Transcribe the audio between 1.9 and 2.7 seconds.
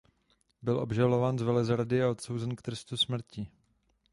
a odsouzen k